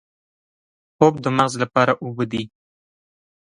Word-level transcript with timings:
خوب 0.95 1.13
د 1.23 1.25
مغز 1.37 1.53
لپاره 1.63 1.93
اوبه 2.03 2.25
دي 2.31 2.43